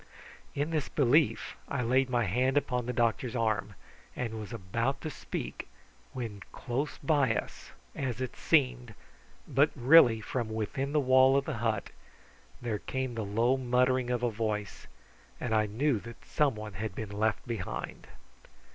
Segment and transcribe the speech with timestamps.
[0.55, 3.75] In this belief I laid my hand upon the doctor's arm,
[4.15, 5.67] and was about to speak,
[6.11, 8.95] when close by us, as it seemed,
[9.47, 11.91] but really from within the wall of the hut,
[12.63, 14.87] there came the low muttering of a voice,
[15.39, 18.07] and I knew that some one had been left behind.